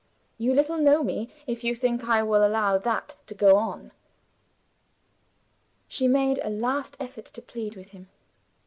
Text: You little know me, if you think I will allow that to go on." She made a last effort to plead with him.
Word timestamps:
You 0.39 0.55
little 0.55 0.77
know 0.79 1.03
me, 1.03 1.29
if 1.45 1.63
you 1.63 1.75
think 1.75 2.05
I 2.09 2.23
will 2.23 2.43
allow 2.43 2.79
that 2.79 3.17
to 3.27 3.35
go 3.35 3.57
on." 3.57 3.91
She 5.87 6.07
made 6.07 6.39
a 6.41 6.49
last 6.49 6.97
effort 6.99 7.25
to 7.25 7.39
plead 7.43 7.75
with 7.75 7.89
him. 7.91 8.09